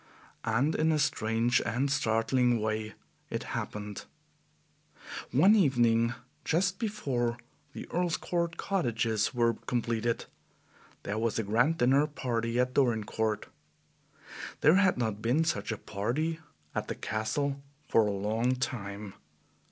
[0.45, 2.95] And in a strange and startling way
[3.29, 4.05] it happened.
[5.31, 7.37] One evening, just before
[7.73, 10.25] the Earl's Court cottages were completed,
[11.03, 13.45] there was a grand dinner party at Dorincourt.
[14.61, 16.39] There had not been such a party
[16.73, 19.13] at the Castle for a long time.